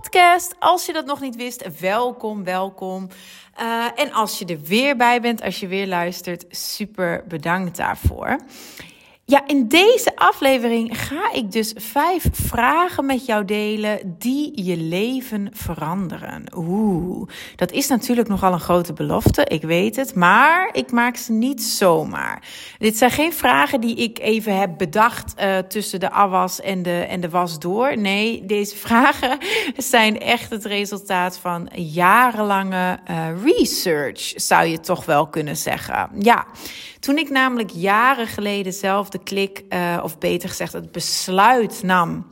podcast. 0.00 0.54
Als 0.58 0.86
je 0.86 0.92
dat 0.92 1.06
nog 1.06 1.20
niet 1.20 1.36
wist, 1.36 1.80
welkom, 1.80 2.44
welkom. 2.44 3.08
Uh, 3.60 3.86
en 3.94 4.12
als 4.12 4.38
je 4.38 4.44
er 4.44 4.60
weer 4.60 4.96
bij 4.96 5.20
bent, 5.20 5.42
als 5.42 5.60
je 5.60 5.66
weer 5.66 5.86
luistert, 5.86 6.44
super 6.48 7.24
bedankt 7.28 7.76
daarvoor. 7.76 8.38
Ja, 9.30 9.42
in 9.46 9.68
deze 9.68 10.16
aflevering 10.16 11.00
ga 11.00 11.32
ik 11.32 11.52
dus 11.52 11.72
vijf 11.76 12.24
vragen 12.32 13.06
met 13.06 13.26
jou 13.26 13.44
delen 13.44 14.16
die 14.18 14.64
je 14.64 14.76
leven 14.76 15.48
veranderen. 15.52 16.44
Oeh, 16.56 17.28
dat 17.56 17.72
is 17.72 17.88
natuurlijk 17.88 18.28
nogal 18.28 18.52
een 18.52 18.60
grote 18.60 18.92
belofte, 18.92 19.44
ik 19.44 19.62
weet 19.62 19.96
het, 19.96 20.14
maar 20.14 20.68
ik 20.72 20.90
maak 20.90 21.16
ze 21.16 21.32
niet 21.32 21.62
zomaar. 21.62 22.42
Dit 22.78 22.96
zijn 22.96 23.10
geen 23.10 23.32
vragen 23.32 23.80
die 23.80 23.96
ik 23.96 24.18
even 24.18 24.58
heb 24.58 24.70
bedacht 24.78 25.34
uh, 25.40 25.58
tussen 25.58 26.00
de 26.00 26.10
afwas 26.10 26.60
en 26.60 26.82
de, 26.82 27.00
en 27.00 27.20
de 27.20 27.28
was 27.28 27.58
door. 27.58 27.98
Nee, 27.98 28.46
deze 28.46 28.76
vragen 28.86 29.38
zijn 29.76 30.20
echt 30.20 30.50
het 30.50 30.64
resultaat 30.64 31.38
van 31.38 31.68
jarenlange 31.74 32.98
uh, 33.10 33.26
research, 33.44 34.32
zou 34.36 34.66
je 34.66 34.80
toch 34.80 35.04
wel 35.04 35.26
kunnen 35.26 35.56
zeggen. 35.56 36.10
Ja. 36.18 36.46
Toen 37.00 37.18
ik 37.18 37.30
namelijk 37.30 37.70
jaren 37.70 38.26
geleden 38.26 38.72
zelf 38.72 39.08
de 39.08 39.22
klik, 39.22 39.64
uh, 39.68 40.00
of 40.02 40.18
beter 40.18 40.48
gezegd 40.48 40.72
het 40.72 40.92
besluit 40.92 41.82
nam 41.82 42.26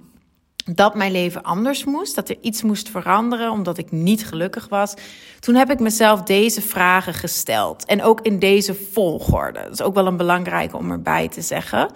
dat 0.75 0.95
mijn 0.95 1.13
leven 1.13 1.43
anders 1.43 1.85
moest, 1.85 2.15
dat 2.15 2.29
er 2.29 2.37
iets 2.41 2.63
moest 2.63 2.89
veranderen 2.89 3.51
omdat 3.51 3.79
ik 3.79 3.91
niet 3.91 4.27
gelukkig 4.27 4.69
was. 4.69 4.95
Toen 5.41 5.55
heb 5.55 5.71
ik 5.71 5.81
mezelf 5.81 6.23
deze 6.23 6.63
vragen 6.63 7.15
gesteld 7.15 7.85
en 7.85 8.03
ook 8.03 8.21
in 8.21 8.39
deze 8.39 8.75
volgorde. 8.75 9.63
Dat 9.63 9.73
is 9.73 9.83
ook 9.83 9.95
wel 9.95 10.07
een 10.07 10.17
belangrijke 10.17 10.77
om 10.77 10.91
erbij 10.91 11.29
te 11.29 11.43
zeggen. 11.43 11.91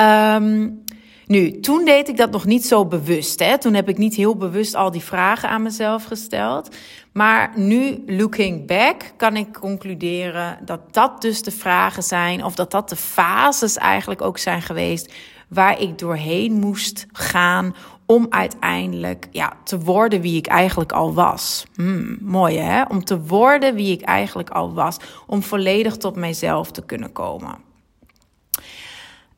Um, 0.00 0.83
nu, 1.26 1.60
toen 1.60 1.84
deed 1.84 2.08
ik 2.08 2.16
dat 2.16 2.30
nog 2.30 2.44
niet 2.44 2.66
zo 2.66 2.86
bewust. 2.86 3.38
Hè? 3.38 3.58
Toen 3.58 3.74
heb 3.74 3.88
ik 3.88 3.98
niet 3.98 4.14
heel 4.14 4.36
bewust 4.36 4.74
al 4.74 4.90
die 4.90 5.02
vragen 5.02 5.48
aan 5.48 5.62
mezelf 5.62 6.04
gesteld. 6.04 6.76
Maar 7.12 7.52
nu, 7.56 8.02
looking 8.06 8.66
back, 8.66 9.12
kan 9.16 9.36
ik 9.36 9.52
concluderen 9.52 10.58
dat 10.64 10.80
dat 10.94 11.22
dus 11.22 11.42
de 11.42 11.50
vragen 11.50 12.02
zijn, 12.02 12.44
of 12.44 12.54
dat 12.54 12.70
dat 12.70 12.88
de 12.88 12.96
fases 12.96 13.76
eigenlijk 13.76 14.22
ook 14.22 14.38
zijn 14.38 14.62
geweest, 14.62 15.12
waar 15.48 15.80
ik 15.80 15.98
doorheen 15.98 16.52
moest 16.52 17.06
gaan 17.12 17.74
om 18.06 18.26
uiteindelijk 18.30 19.28
ja, 19.30 19.52
te 19.64 19.80
worden 19.80 20.20
wie 20.20 20.36
ik 20.36 20.46
eigenlijk 20.46 20.92
al 20.92 21.14
was. 21.14 21.66
Hmm, 21.74 22.18
mooi 22.20 22.58
hè? 22.58 22.82
Om 22.82 23.04
te 23.04 23.20
worden 23.20 23.74
wie 23.74 23.92
ik 23.92 24.02
eigenlijk 24.02 24.50
al 24.50 24.74
was. 24.74 24.96
Om 25.26 25.42
volledig 25.42 25.96
tot 25.96 26.16
mijzelf 26.16 26.70
te 26.70 26.84
kunnen 26.84 27.12
komen. 27.12 27.54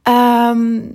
Um, 0.02 0.94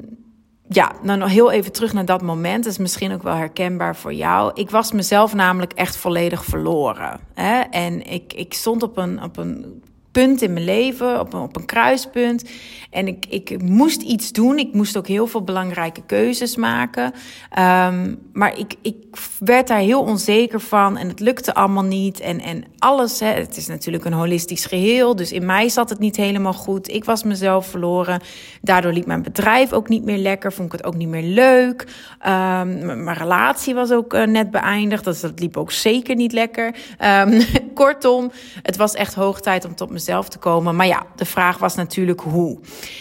ja, 0.73 0.91
nou 1.01 1.19
nog 1.19 1.29
heel 1.29 1.51
even 1.51 1.71
terug 1.71 1.93
naar 1.93 2.05
dat 2.05 2.21
moment. 2.21 2.63
Dat 2.63 2.73
is 2.73 2.79
misschien 2.79 3.11
ook 3.11 3.23
wel 3.23 3.35
herkenbaar 3.35 3.95
voor 3.95 4.13
jou. 4.13 4.51
Ik 4.53 4.69
was 4.69 4.91
mezelf 4.91 5.33
namelijk 5.33 5.73
echt 5.73 5.97
volledig 5.97 6.45
verloren. 6.45 7.19
Hè? 7.33 7.59
En 7.59 8.11
ik, 8.11 8.33
ik 8.33 8.53
stond 8.53 8.83
op 8.83 8.97
een, 8.97 9.23
op 9.23 9.37
een 9.37 9.83
punt 10.11 10.41
in 10.41 10.53
mijn 10.53 10.65
leven, 10.65 11.19
op 11.19 11.33
een, 11.33 11.41
op 11.41 11.55
een 11.55 11.65
kruispunt. 11.65 12.49
En 12.89 13.07
ik, 13.07 13.25
ik 13.29 13.61
moest 13.61 14.01
iets 14.01 14.31
doen. 14.31 14.57
Ik 14.57 14.73
moest 14.73 14.97
ook 14.97 15.07
heel 15.07 15.27
veel 15.27 15.43
belangrijke 15.43 16.01
keuzes 16.05 16.55
maken. 16.55 17.13
Um, 17.59 18.19
maar 18.33 18.57
ik, 18.57 18.75
ik 18.81 18.95
werd 19.39 19.67
daar 19.67 19.79
heel 19.79 20.01
onzeker 20.01 20.59
van 20.59 20.97
en 20.97 21.07
het 21.07 21.19
lukte 21.19 21.53
allemaal 21.53 21.83
niet. 21.83 22.19
En, 22.19 22.41
en 22.41 22.63
alles, 22.79 23.19
hè, 23.19 23.27
het 23.27 23.57
is 23.57 23.67
natuurlijk 23.67 24.05
een 24.05 24.13
holistisch 24.13 24.65
geheel. 24.65 25.15
Dus 25.15 25.31
in 25.31 25.45
mij 25.45 25.69
zat 25.69 25.89
het 25.89 25.99
niet 25.99 26.15
helemaal 26.15 26.53
goed. 26.53 26.89
Ik 26.89 27.05
was 27.05 27.23
mezelf 27.23 27.67
verloren. 27.67 28.21
Daardoor 28.61 28.93
liep 28.93 29.05
mijn 29.05 29.23
bedrijf 29.23 29.73
ook 29.73 29.89
niet 29.89 30.03
meer 30.03 30.17
lekker. 30.17 30.53
Vond 30.53 30.73
ik 30.73 30.79
het 30.79 30.87
ook 30.87 30.95
niet 30.95 31.07
meer 31.07 31.23
leuk. 31.23 31.81
Um, 31.81 33.03
mijn 33.03 33.17
relatie 33.17 33.73
was 33.73 33.91
ook 33.91 34.13
uh, 34.13 34.23
net 34.23 34.51
beëindigd. 34.51 35.03
Dus 35.03 35.19
dat 35.19 35.39
liep 35.39 35.57
ook 35.57 35.71
zeker 35.71 36.15
niet 36.15 36.31
lekker. 36.31 36.75
Um, 37.05 37.41
kortom, 37.73 38.31
het 38.61 38.77
was 38.77 38.93
echt 38.93 39.13
hoog 39.13 39.41
tijd 39.41 39.65
om 39.65 39.75
tot 39.75 39.89
te 40.03 40.37
komen. 40.39 40.75
Maar 40.75 40.87
ja, 40.87 41.05
de 41.15 41.25
vraag 41.25 41.57
was 41.57 41.75
natuurlijk 41.75 42.21
hoe. 42.21 42.59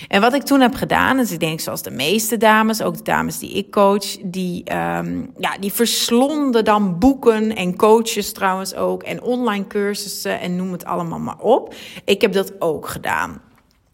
En 0.09 0.21
wat 0.21 0.35
ik 0.35 0.43
toen 0.43 0.61
heb 0.61 0.75
gedaan, 0.75 1.19
is 1.19 1.33
ik 1.33 1.41
denk 1.41 1.61
zoals 1.61 1.83
de 1.83 1.91
meeste 1.91 2.37
dames, 2.37 2.83
ook 2.83 2.97
de 2.97 3.03
dames 3.03 3.39
die 3.39 3.51
ik 3.51 3.71
coach, 3.71 4.17
die, 4.23 4.75
um, 4.75 5.31
ja, 5.39 5.59
die 5.61 5.73
verslonden 5.73 6.65
dan 6.65 6.99
boeken 6.99 7.57
en 7.57 7.77
coaches 7.77 8.33
trouwens 8.33 8.75
ook 8.75 9.03
en 9.03 9.23
online 9.23 9.67
cursussen 9.67 10.41
en 10.41 10.57
noem 10.57 10.73
het 10.73 10.85
allemaal 10.85 11.19
maar 11.19 11.39
op. 11.39 11.75
Ik 12.05 12.21
heb 12.21 12.33
dat 12.33 12.53
ook 12.59 12.89
gedaan. 12.89 13.41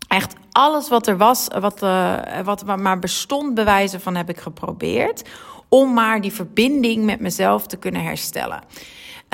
Echt 0.09 0.35
alles 0.53 0.89
wat 0.89 1.07
er 1.07 1.17
was, 1.17 1.47
wat, 1.61 1.83
uh, 1.83 2.19
wat 2.45 2.77
maar 2.77 2.99
bestond, 2.99 3.55
bewijzen 3.55 4.01
van 4.01 4.15
heb 4.17 4.29
ik 4.29 4.39
geprobeerd. 4.39 5.23
Om 5.69 5.95
maar 5.95 6.21
die 6.21 6.33
verbinding 6.33 7.05
met 7.05 7.21
mezelf 7.21 7.67
te 7.67 7.77
kunnen 7.77 8.03
herstellen. 8.03 8.63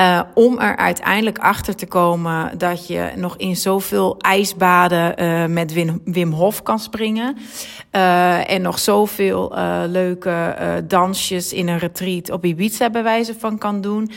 Uh, 0.01 0.21
om 0.35 0.59
er 0.59 0.77
uiteindelijk 0.77 1.39
achter 1.39 1.77
te 1.77 1.87
komen 1.87 2.59
dat 2.59 2.87
je 2.87 3.13
nog 3.17 3.37
in 3.37 3.57
zoveel 3.57 4.17
ijsbaden 4.19 5.23
uh, 5.23 5.47
met 5.47 5.73
Wim, 6.05 6.33
Hof 6.33 6.63
kan 6.63 6.79
springen. 6.79 7.37
Uh, 7.93 8.51
en 8.51 8.63
nog 8.63 8.79
zoveel 8.79 9.55
leuke 9.87 10.57
dansjes 10.89 11.53
in 11.53 11.69
een 11.69 11.79
retreat 11.79 12.31
op 12.31 12.45
Ibiza 12.45 12.91
bij 12.91 13.03
wijze 13.03 13.35
van 13.39 13.59
kan 13.59 13.81
doen. 13.81 14.11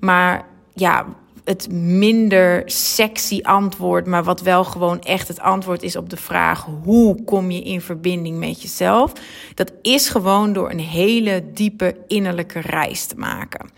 Maar 0.00 0.44
ja, 0.74 1.06
het 1.44 1.72
minder 1.72 2.62
sexy 2.66 3.40
antwoord, 3.42 4.06
maar 4.06 4.24
wat 4.24 4.40
wel 4.40 4.64
gewoon 4.64 5.00
echt 5.00 5.28
het 5.28 5.40
antwoord 5.40 5.82
is 5.82 5.96
op 5.96 6.10
de 6.10 6.16
vraag: 6.16 6.66
hoe 6.84 7.24
kom 7.24 7.50
je 7.50 7.62
in 7.62 7.80
verbinding 7.80 8.38
met 8.38 8.62
jezelf? 8.62 9.12
Dat 9.54 9.72
is 9.82 10.08
gewoon 10.08 10.52
door 10.52 10.70
een 10.70 10.80
hele 10.80 11.44
diepe 11.54 11.96
innerlijke 12.06 12.60
reis 12.60 13.06
te 13.06 13.16
maken. 13.16 13.70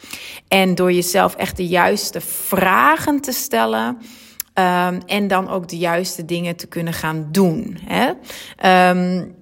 En 0.49 0.75
door 0.75 0.93
jezelf 0.93 1.35
echt 1.35 1.57
de 1.57 1.67
juiste 1.67 2.21
vragen 2.21 3.21
te 3.21 3.33
stellen. 3.33 3.99
Um, 4.59 5.01
en 5.07 5.29
dan 5.29 5.49
ook 5.49 5.69
de 5.69 5.79
juiste 5.79 6.25
dingen 6.25 6.57
te 6.57 6.67
kunnen 6.67 6.93
gaan 6.93 7.29
doen. 7.31 7.79
Hè? 7.85 8.11
Um, 8.91 9.35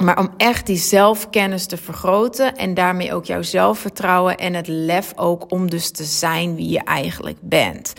maar 0.00 0.18
om 0.18 0.30
echt 0.36 0.66
die 0.66 0.76
zelfkennis 0.76 1.66
te 1.66 1.76
vergroten 1.76 2.56
en 2.56 2.74
daarmee 2.74 3.14
ook 3.14 3.24
jouw 3.24 3.42
zelfvertrouwen 3.42 4.38
en 4.38 4.54
het 4.54 4.66
lef 4.68 5.12
ook 5.16 5.52
om 5.52 5.70
dus 5.70 5.90
te 5.90 6.04
zijn 6.04 6.54
wie 6.54 6.68
je 6.68 6.84
eigenlijk 6.84 7.38
bent. 7.40 7.92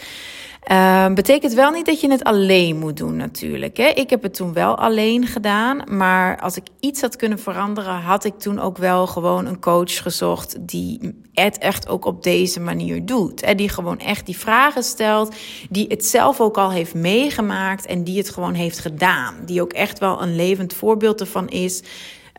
Uh, 0.69 1.13
betekent 1.13 1.53
wel 1.53 1.71
niet 1.71 1.85
dat 1.85 2.01
je 2.01 2.11
het 2.11 2.23
alleen 2.23 2.77
moet 2.77 2.97
doen, 2.97 3.15
natuurlijk. 3.15 3.77
Hè? 3.77 3.87
Ik 3.87 4.09
heb 4.09 4.23
het 4.23 4.33
toen 4.33 4.53
wel 4.53 4.77
alleen 4.77 5.27
gedaan. 5.27 5.81
Maar 5.97 6.39
als 6.39 6.57
ik 6.57 6.63
iets 6.79 7.01
had 7.01 7.15
kunnen 7.15 7.39
veranderen, 7.39 7.93
had 7.93 8.23
ik 8.23 8.39
toen 8.39 8.59
ook 8.59 8.77
wel 8.77 9.07
gewoon 9.07 9.45
een 9.45 9.59
coach 9.59 10.01
gezocht 10.01 10.57
die 10.59 11.21
het 11.33 11.57
echt 11.57 11.87
ook 11.87 12.05
op 12.05 12.23
deze 12.23 12.59
manier 12.59 13.05
doet. 13.05 13.45
Hè? 13.45 13.55
Die 13.55 13.69
gewoon 13.69 13.99
echt 13.99 14.25
die 14.25 14.37
vragen 14.37 14.83
stelt, 14.83 15.35
die 15.69 15.85
het 15.87 16.05
zelf 16.05 16.41
ook 16.41 16.57
al 16.57 16.71
heeft 16.71 16.93
meegemaakt 16.93 17.85
en 17.85 18.03
die 18.03 18.17
het 18.17 18.29
gewoon 18.29 18.53
heeft 18.53 18.79
gedaan. 18.79 19.35
Die 19.45 19.61
ook 19.61 19.73
echt 19.73 19.99
wel 19.99 20.21
een 20.21 20.35
levend 20.35 20.73
voorbeeld 20.73 21.19
ervan 21.19 21.47
is. 21.47 21.83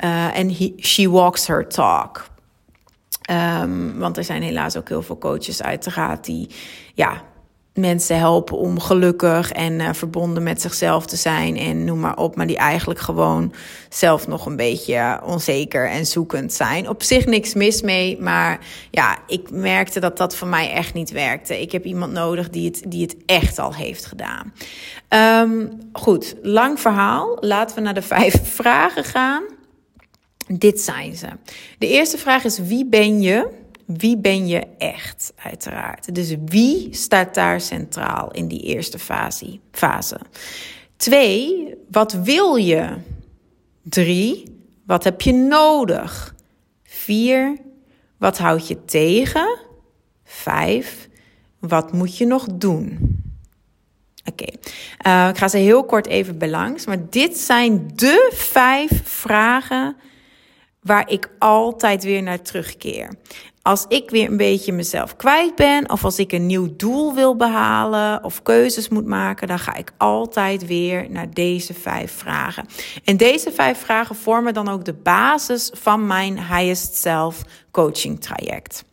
Uh, 0.04 0.38
en 0.38 0.54
she 0.78 1.10
walks 1.10 1.46
her 1.46 1.68
talk. 1.68 2.30
Um, 3.30 3.98
want 3.98 4.16
er 4.16 4.24
zijn 4.24 4.42
helaas 4.42 4.76
ook 4.76 4.88
heel 4.88 5.02
veel 5.02 5.18
coaches 5.18 5.62
uiteraard 5.62 6.24
die 6.24 6.48
ja, 6.94 7.22
mensen 7.74 8.18
helpen 8.18 8.56
om 8.56 8.80
gelukkig 8.80 9.52
en 9.52 9.72
uh, 9.80 9.88
verbonden 9.92 10.42
met 10.42 10.60
zichzelf 10.60 11.06
te 11.06 11.16
zijn 11.16 11.56
en 11.56 11.84
noem 11.84 12.00
maar 12.00 12.16
op, 12.16 12.36
maar 12.36 12.46
die 12.46 12.56
eigenlijk 12.56 13.00
gewoon 13.00 13.54
zelf 13.88 14.26
nog 14.26 14.46
een 14.46 14.56
beetje 14.56 15.20
onzeker 15.24 15.88
en 15.88 16.06
zoekend 16.06 16.52
zijn. 16.52 16.88
Op 16.88 17.02
zich 17.02 17.26
niks 17.26 17.54
mis 17.54 17.82
mee, 17.82 18.20
maar 18.20 18.58
ja, 18.90 19.18
ik 19.26 19.50
merkte 19.50 20.00
dat 20.00 20.16
dat 20.16 20.36
voor 20.36 20.48
mij 20.48 20.70
echt 20.70 20.94
niet 20.94 21.10
werkte. 21.10 21.60
Ik 21.60 21.72
heb 21.72 21.84
iemand 21.84 22.12
nodig 22.12 22.50
die 22.50 22.66
het, 22.66 22.82
die 22.86 23.02
het 23.02 23.16
echt 23.26 23.58
al 23.58 23.74
heeft 23.74 24.06
gedaan. 24.06 24.52
Um, 25.48 25.78
goed, 25.92 26.34
lang 26.42 26.80
verhaal. 26.80 27.36
Laten 27.40 27.76
we 27.76 27.82
naar 27.82 27.94
de 27.94 28.02
vijf 28.16 28.54
vragen 28.54 29.04
gaan. 29.04 29.42
Dit 30.46 30.80
zijn 30.80 31.16
ze. 31.16 31.26
De 31.78 31.88
eerste 31.88 32.18
vraag 32.18 32.44
is: 32.44 32.58
wie 32.58 32.86
ben 32.86 33.20
je? 33.20 33.60
Wie 33.86 34.18
ben 34.18 34.46
je 34.46 34.66
echt, 34.78 35.32
uiteraard. 35.36 36.14
Dus 36.14 36.34
wie 36.44 36.94
staat 36.94 37.34
daar 37.34 37.60
centraal 37.60 38.30
in 38.30 38.48
die 38.48 38.60
eerste 38.60 38.98
fase? 38.98 39.60
fase. 39.70 40.18
Twee, 40.96 41.74
wat 41.90 42.12
wil 42.12 42.56
je? 42.56 42.96
Drie, 43.82 44.44
wat 44.86 45.04
heb 45.04 45.20
je 45.20 45.32
nodig? 45.32 46.34
Vier, 46.82 47.58
wat 48.18 48.38
houd 48.38 48.68
je 48.68 48.84
tegen? 48.84 49.58
Vijf, 50.24 51.08
Wat 51.58 51.92
moet 51.92 52.16
je 52.16 52.26
nog 52.26 52.46
doen? 52.52 52.98
Oké, 54.24 54.44
eh, 54.98 55.28
ik 55.28 55.38
ga 55.38 55.48
ze 55.48 55.56
heel 55.56 55.84
kort 55.84 56.06
even 56.06 56.38
belangs. 56.38 56.86
Maar 56.86 57.10
dit 57.10 57.38
zijn 57.38 57.90
de 57.94 58.30
vijf 58.34 58.90
vragen 59.04 59.96
waar 60.80 61.10
ik 61.10 61.30
altijd 61.38 62.04
weer 62.04 62.22
naar 62.22 62.42
terugkeer. 62.42 63.14
Als 63.62 63.84
ik 63.88 64.10
weer 64.10 64.30
een 64.30 64.36
beetje 64.36 64.72
mezelf 64.72 65.16
kwijt 65.16 65.54
ben, 65.54 65.90
of 65.90 66.04
als 66.04 66.18
ik 66.18 66.32
een 66.32 66.46
nieuw 66.46 66.76
doel 66.76 67.14
wil 67.14 67.36
behalen 67.36 68.24
of 68.24 68.42
keuzes 68.42 68.88
moet 68.88 69.06
maken, 69.06 69.48
dan 69.48 69.58
ga 69.58 69.74
ik 69.74 69.92
altijd 69.96 70.66
weer 70.66 71.10
naar 71.10 71.30
deze 71.30 71.74
vijf 71.74 72.12
vragen. 72.12 72.66
En 73.04 73.16
deze 73.16 73.52
vijf 73.52 73.78
vragen 73.78 74.16
vormen 74.16 74.54
dan 74.54 74.68
ook 74.68 74.84
de 74.84 74.92
basis 74.92 75.70
van 75.74 76.06
mijn 76.06 76.36
Highest 76.38 76.96
Self 76.96 77.42
coaching 77.70 78.20
traject. 78.20 78.84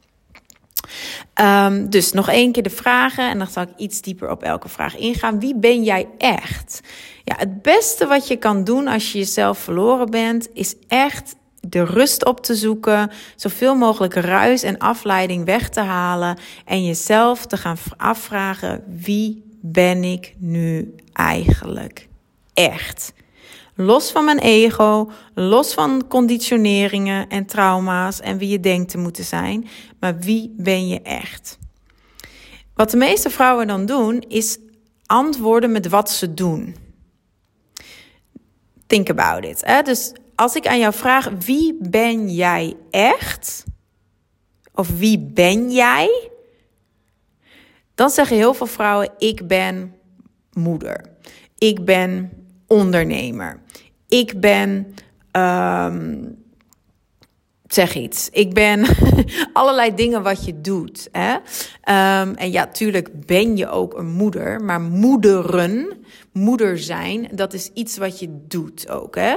Um, 1.42 1.90
dus 1.90 2.12
nog 2.12 2.30
één 2.30 2.52
keer 2.52 2.64
de 2.64 2.70
vragen 2.70 3.30
en 3.30 3.38
dan 3.38 3.48
zal 3.48 3.64
ik 3.64 3.70
iets 3.78 4.02
dieper 4.02 4.30
op 4.30 4.44
elke 4.44 4.70
vraag 4.70 4.98
ingaan. 4.98 5.40
Wie 5.40 5.56
ben 5.56 5.84
jij 5.84 6.08
echt? 6.18 6.82
Ja, 7.24 7.36
het 7.38 7.62
beste 7.62 8.08
wat 8.08 8.28
je 8.28 8.36
kan 8.36 8.64
doen 8.64 8.88
als 8.88 9.12
je 9.12 9.18
jezelf 9.18 9.58
verloren 9.58 10.10
bent, 10.10 10.50
is 10.54 10.76
echt 10.88 11.36
de 11.70 11.84
rust 11.84 12.26
op 12.26 12.44
te 12.44 12.56
zoeken, 12.56 13.12
zoveel 13.36 13.76
mogelijk 13.76 14.14
ruis 14.14 14.64
en 14.64 14.78
afleiding 14.78 15.46
weg 15.46 15.70
te 15.70 15.80
halen 15.80 16.38
en 16.66 16.86
jezelf 16.86 17.46
te 17.46 17.58
gaan 17.58 17.78
afvragen: 17.98 18.84
wie 18.88 19.44
ben 19.62 20.04
ik 20.04 20.36
nu 20.38 20.96
eigenlijk 21.14 22.08
echt? 22.54 23.14
Los 23.76 24.12
van 24.12 24.26
mijn 24.26 24.40
ego, 24.40 25.12
los 25.34 25.74
van 25.74 26.08
conditioneringen 26.08 27.28
en 27.30 27.46
trauma's 27.46 28.20
en 28.20 28.38
wie 28.38 28.50
je 28.50 28.60
denkt 28.60 28.92
te 28.92 28.98
moeten 28.98 29.24
zijn, 29.24 29.68
maar 30.00 30.20
wie 30.20 30.54
ben 30.58 30.88
je 30.88 31.02
echt? 31.02 31.58
Wat 32.76 32.92
de 32.92 32.98
meeste 32.98 33.30
vrouwen 33.30 33.68
dan 33.68 33.86
doen, 33.86 34.20
is 34.28 34.58
antwoorden 35.06 35.72
met 35.72 35.88
wat 35.88 36.10
ze 36.10 36.34
doen. 36.34 36.76
Think 38.88 39.10
about 39.10 39.46
it. 39.46 39.62
Hè? 39.66 39.82
Dus 39.82 40.12
als 40.40 40.56
ik 40.56 40.68
aan 40.68 40.80
jou 40.80 40.94
vraag, 40.94 41.30
wie 41.46 41.78
ben 41.82 42.30
jij 42.30 42.76
echt? 42.92 43.64
Of 44.74 44.98
wie 44.98 45.20
ben 45.20 45.72
jij? 45.72 46.30
Dan 47.96 48.10
zeggen 48.10 48.36
heel 48.36 48.54
veel 48.54 48.68
vrouwen, 48.68 49.10
ik 49.18 49.48
ben 49.48 49.96
moeder. 50.54 51.06
Ik 51.58 51.86
ben 51.86 52.32
ondernemer. 52.68 53.60
Ik 54.08 54.40
ben 54.40 54.96
um, 55.32 56.39
zeg 57.74 57.96
iets. 57.96 58.30
Ik 58.32 58.54
ben 58.54 58.86
allerlei 59.54 59.96
dingen 59.96 60.24
wat 60.24 60.46
je 60.46 60.62
doet. 60.62 61.10
Hè? 61.12 61.34
Um, 61.34 62.36
en 62.36 62.52
ja, 62.52 62.68
tuurlijk 62.68 63.26
ben 63.26 63.58
je 63.58 63.70
ook 63.70 63.98
een 63.98 64.12
moeder, 64.12 64.62
maar 64.62 64.82
moederen, 64.82 65.88
moeder 66.34 66.80
zijn, 66.80 67.30
dat 67.32 67.54
is 67.54 67.70
iets 67.74 67.98
wat 67.98 68.20
je 68.20 68.28
doet 68.48 68.90
ook. 68.90 69.16
Hè? 69.16 69.36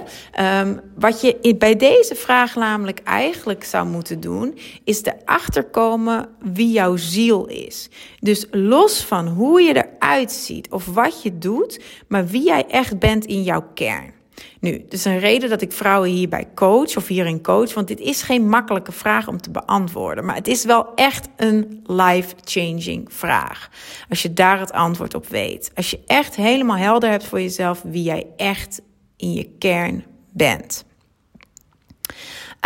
Um, 0.60 0.80
wat 0.98 1.20
je 1.20 1.56
bij 1.58 1.76
deze 1.76 2.14
vraag 2.14 2.54
namelijk 2.54 3.00
eigenlijk 3.04 3.64
zou 3.64 3.86
moeten 3.86 4.20
doen, 4.20 4.58
is 4.84 5.02
erachter 5.02 5.64
komen 5.64 6.28
wie 6.40 6.72
jouw 6.72 6.96
ziel 6.96 7.46
is. 7.46 7.88
Dus 8.20 8.46
los 8.50 9.04
van 9.04 9.28
hoe 9.28 9.62
je 9.62 9.86
eruit 9.86 10.32
ziet 10.32 10.70
of 10.70 10.86
wat 10.86 11.22
je 11.22 11.38
doet, 11.38 11.80
maar 12.08 12.26
wie 12.26 12.44
jij 12.44 12.66
echt 12.66 12.98
bent 12.98 13.24
in 13.24 13.42
jouw 13.42 13.64
kern. 13.74 14.21
Nu, 14.60 14.72
het 14.72 14.92
is 14.92 15.04
een 15.04 15.18
reden 15.18 15.50
dat 15.50 15.62
ik 15.62 15.72
vrouwen 15.72 16.10
hierbij 16.10 16.48
coach 16.54 16.96
of 16.96 17.06
hierin 17.06 17.42
coach, 17.42 17.74
want 17.74 17.88
dit 17.88 18.00
is 18.00 18.22
geen 18.22 18.48
makkelijke 18.48 18.92
vraag 18.92 19.28
om 19.28 19.40
te 19.40 19.50
beantwoorden, 19.50 20.24
maar 20.24 20.34
het 20.34 20.48
is 20.48 20.64
wel 20.64 20.94
echt 20.94 21.28
een 21.36 21.80
life-changing 21.86 23.12
vraag. 23.12 23.70
Als 24.08 24.22
je 24.22 24.32
daar 24.32 24.60
het 24.60 24.72
antwoord 24.72 25.14
op 25.14 25.26
weet. 25.26 25.70
Als 25.74 25.90
je 25.90 26.00
echt 26.06 26.36
helemaal 26.36 26.76
helder 26.76 27.10
hebt 27.10 27.24
voor 27.24 27.40
jezelf 27.40 27.82
wie 27.82 28.02
jij 28.02 28.26
echt 28.36 28.80
in 29.16 29.32
je 29.32 29.50
kern 29.58 30.04
bent. 30.32 30.84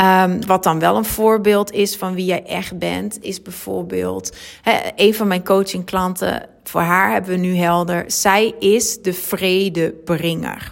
Um, 0.01 0.47
wat 0.47 0.63
dan 0.63 0.79
wel 0.79 0.97
een 0.97 1.05
voorbeeld 1.05 1.73
is 1.73 1.97
van 1.97 2.15
wie 2.15 2.25
jij 2.25 2.45
echt 2.45 2.79
bent, 2.79 3.23
is 3.23 3.43
bijvoorbeeld 3.43 4.37
een 4.97 5.15
van 5.15 5.27
mijn 5.27 5.45
coachingklanten. 5.45 6.49
Voor 6.65 6.81
haar 6.81 7.13
hebben 7.13 7.31
we 7.31 7.37
nu 7.37 7.57
helder. 7.57 8.05
Zij 8.07 8.55
is 8.59 9.03
de 9.03 9.13
vredebringer. 9.13 10.71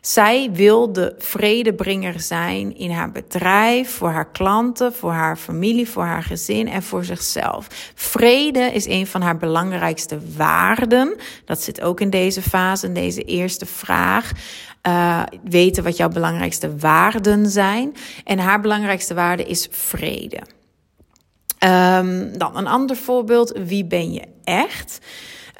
Zij 0.00 0.50
wil 0.52 0.92
de 0.92 1.14
vredebringer 1.18 2.20
zijn 2.20 2.76
in 2.76 2.90
haar 2.90 3.12
bedrijf, 3.12 3.90
voor 3.90 4.10
haar 4.10 4.30
klanten, 4.30 4.94
voor 4.94 5.12
haar 5.12 5.36
familie, 5.36 5.88
voor 5.88 6.04
haar 6.04 6.22
gezin 6.22 6.68
en 6.68 6.82
voor 6.82 7.04
zichzelf. 7.04 7.66
Vrede 7.94 8.60
is 8.60 8.86
een 8.86 9.06
van 9.06 9.22
haar 9.22 9.36
belangrijkste 9.36 10.18
waarden. 10.36 11.16
Dat 11.44 11.62
zit 11.62 11.80
ook 11.80 12.00
in 12.00 12.10
deze 12.10 12.42
fase, 12.42 12.86
in 12.86 12.94
deze 12.94 13.22
eerste 13.22 13.66
vraag. 13.66 14.30
Uh, 14.88 15.22
weten 15.44 15.84
wat 15.84 15.96
jouw 15.96 16.08
belangrijkste 16.08 16.76
waarden 16.76 17.50
zijn. 17.50 17.94
En 18.24 18.38
haar 18.38 18.60
belangrijkste 18.60 19.14
waarde 19.14 19.44
is 19.44 19.68
vrede. 19.70 20.40
Um, 21.64 22.38
dan 22.38 22.56
een 22.56 22.66
ander 22.66 22.96
voorbeeld. 22.96 23.58
Wie 23.64 23.84
ben 23.84 24.12
je 24.12 24.22
echt? 24.44 24.98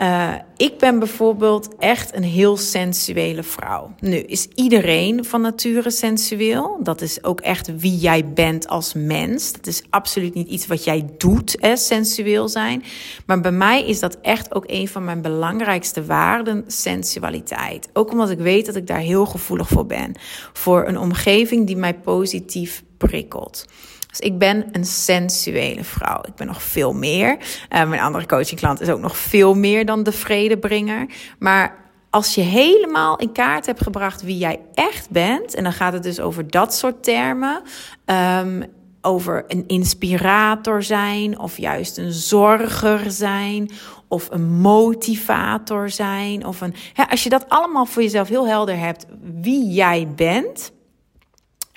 Uh, 0.00 0.34
ik 0.56 0.78
ben 0.78 0.98
bijvoorbeeld 0.98 1.76
echt 1.78 2.14
een 2.14 2.22
heel 2.22 2.56
sensuele 2.56 3.42
vrouw. 3.42 3.94
Nu 3.98 4.16
is 4.16 4.48
iedereen 4.54 5.24
van 5.24 5.40
nature 5.40 5.90
sensueel. 5.90 6.78
Dat 6.82 7.00
is 7.00 7.24
ook 7.24 7.40
echt 7.40 7.78
wie 7.78 7.96
jij 7.96 8.28
bent 8.32 8.68
als 8.68 8.94
mens. 8.94 9.52
Dat 9.52 9.66
is 9.66 9.82
absoluut 9.90 10.34
niet 10.34 10.48
iets 10.48 10.66
wat 10.66 10.84
jij 10.84 11.08
doet, 11.18 11.56
sensueel 11.74 12.48
zijn. 12.48 12.82
Maar 13.26 13.40
bij 13.40 13.52
mij 13.52 13.86
is 13.86 14.00
dat 14.00 14.18
echt 14.22 14.54
ook 14.54 14.64
een 14.66 14.88
van 14.88 15.04
mijn 15.04 15.22
belangrijkste 15.22 16.04
waarden, 16.04 16.64
sensualiteit. 16.66 17.88
Ook 17.92 18.10
omdat 18.10 18.30
ik 18.30 18.38
weet 18.38 18.66
dat 18.66 18.76
ik 18.76 18.86
daar 18.86 18.98
heel 18.98 19.26
gevoelig 19.26 19.68
voor 19.68 19.86
ben. 19.86 20.14
Voor 20.52 20.86
een 20.86 20.98
omgeving 20.98 21.66
die 21.66 21.76
mij 21.76 21.94
positief 21.94 22.82
prikkelt. 22.96 23.66
Dus 24.10 24.20
ik 24.20 24.38
ben 24.38 24.68
een 24.72 24.84
sensuele 24.84 25.84
vrouw. 25.84 26.20
Ik 26.26 26.34
ben 26.34 26.46
nog 26.46 26.62
veel 26.62 26.92
meer. 26.92 27.36
Uh, 27.38 27.88
mijn 27.88 28.00
andere 28.00 28.26
coachingklant 28.26 28.80
is 28.80 28.88
ook 28.88 29.00
nog 29.00 29.16
veel 29.16 29.54
meer 29.54 29.84
dan 29.84 30.02
de 30.02 30.12
vredebringer. 30.12 31.06
Maar 31.38 31.78
als 32.10 32.34
je 32.34 32.40
helemaal 32.40 33.16
in 33.16 33.32
kaart 33.32 33.66
hebt 33.66 33.82
gebracht 33.82 34.22
wie 34.22 34.38
jij 34.38 34.60
echt 34.74 35.10
bent, 35.10 35.54
en 35.54 35.62
dan 35.62 35.72
gaat 35.72 35.92
het 35.92 36.02
dus 36.02 36.20
over 36.20 36.50
dat 36.50 36.74
soort 36.74 37.02
termen. 37.02 37.62
Um, 38.04 38.64
over 39.02 39.44
een 39.48 39.64
inspirator 39.66 40.82
zijn, 40.82 41.38
of 41.38 41.56
juist 41.56 41.98
een 41.98 42.12
zorger 42.12 43.10
zijn, 43.10 43.70
of 44.08 44.28
een 44.30 44.50
motivator 44.60 45.90
zijn. 45.90 46.46
Of 46.46 46.60
een, 46.60 46.74
hè, 46.92 47.08
als 47.08 47.22
je 47.22 47.28
dat 47.28 47.48
allemaal 47.48 47.86
voor 47.86 48.02
jezelf 48.02 48.28
heel 48.28 48.46
helder 48.46 48.78
hebt, 48.78 49.06
wie 49.40 49.70
jij 49.70 50.08
bent, 50.16 50.72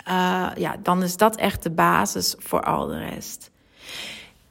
uh, 0.07 0.49
ja, 0.55 0.75
dan 0.83 1.03
is 1.03 1.17
dat 1.17 1.35
echt 1.35 1.63
de 1.63 1.71
basis 1.71 2.35
voor 2.37 2.63
al 2.63 2.87
de 2.87 2.97
rest. 2.97 3.51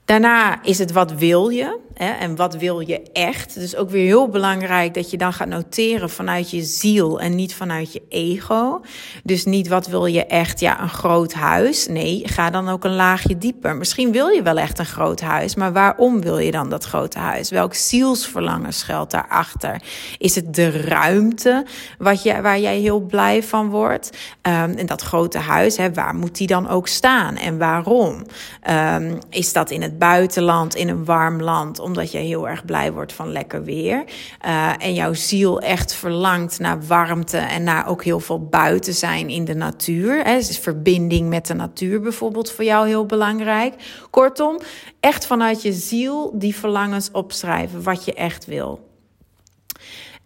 Daarna 0.04 0.62
is 0.62 0.78
het 0.78 0.92
wat 0.92 1.12
wil 1.12 1.49
je 1.49 1.78
hè, 1.94 2.11
en 2.11 2.37
wat 2.37 2.54
wil 2.54 2.80
je 2.80 3.02
echt. 3.12 3.54
Dus 3.54 3.76
ook 3.76 3.90
weer 3.90 4.06
heel 4.06 4.28
belangrijk 4.28 4.94
dat 4.94 5.11
je 5.11 5.16
dan 5.16 5.32
gaat 5.32 5.49
noteren 5.49 6.11
vanuit 6.11 6.50
je 6.50 6.62
ziel 6.62 7.21
en 7.21 7.35
niet 7.35 7.54
vanuit 7.54 7.92
je 7.92 8.02
ego. 8.09 8.80
Dus 9.25 9.44
niet 9.44 9.68
wat 9.68 9.87
wil 9.87 10.06
je 10.06 10.26
echt, 10.26 10.61
ja, 10.61 10.82
een 10.82 10.88
groot 10.88 11.32
huis. 11.32 11.87
Nee, 11.87 12.23
ga 12.25 12.50
dan 12.50 12.68
ook 12.68 12.85
een 12.85 12.94
laagje 12.94 13.38
dieper. 13.38 13.76
Misschien 13.76 14.12
wil 14.12 14.28
je 14.28 14.42
wel 14.42 14.59
echt 14.59 14.78
een 14.78 14.87
groot 14.87 15.21
huis, 15.21 15.54
maar 15.54 15.73
waarom 15.73 16.21
wil 16.21 16.38
je 16.38 16.50
dan 16.50 16.71
dat 16.71 16.85
grote 16.85 17.18
huis? 17.18 17.50
Welk 17.50 17.75
zielsverlangen 17.75 18.73
schuilt 18.73 19.11
daarachter? 19.11 19.82
Is 20.18 20.35
het 20.35 20.54
de 20.54 20.71
ruimte 20.71 21.66
wat 21.99 22.23
je, 22.23 22.40
waar 22.40 22.59
jij 22.59 22.78
heel 22.78 23.00
blij 23.00 23.42
van 23.42 23.71
wordt? 23.71 24.11
Um, 24.42 24.52
en 24.52 24.87
dat 24.87 25.02
grote 25.02 25.38
huis, 25.38 25.76
hè, 25.76 25.92
waar 25.92 26.14
moet 26.14 26.37
die 26.37 26.47
dan 26.47 26.68
ook 26.68 26.88
staan 26.88 27.37
en 27.37 27.59
waarom? 27.59 28.26
Um, 28.71 29.18
is 29.30 29.52
dat 29.52 29.71
in 29.71 29.82
het 29.82 29.92
buitenland, 29.99 30.75
in 30.75 30.89
een 30.89 31.05
warm 31.05 31.43
land, 31.43 31.79
omdat 31.79 32.13
je 32.13 32.19
heel 32.19 32.49
erg 32.49 32.65
blij 32.65 32.93
wordt 32.93 33.13
van 33.13 33.33
lekker 33.33 33.65
weer. 33.65 34.05
Uh, 34.47 34.73
en 34.79 34.95
jouw 34.95 35.13
ziel 35.13 35.61
echt 35.61 35.95
verlangt 35.95 36.59
naar 36.59 36.87
warmte 36.87 37.37
en 37.37 37.65
naar 37.65 37.89
ook 37.89 38.05
heel 38.05 38.21
veel 38.21 38.47
buiten 38.47 38.95
zijn 38.95 39.29
in 39.29 39.45
de 39.45 39.55
natuur. 39.55 40.25
Hè. 40.25 40.37
Dus 40.37 40.59
verbinding 40.59 41.29
met 41.29 41.47
de 41.47 41.55
natuur 41.55 42.01
bijvoorbeeld 42.01 42.51
voor 42.51 42.65
jou 42.65 42.87
heel 42.87 43.07
belangrijk. 43.07 43.75
Kortom, 44.11 44.59
echt 45.01 45.27
vanuit 45.27 45.63
je 45.63 45.73
ziel 45.73 46.33
die 46.35 46.57
verlangens 46.57 47.11
opschrijven, 47.11 47.83
wat 47.83 48.05
je 48.05 48.15
echt 48.15 48.45
wil. 48.47 48.91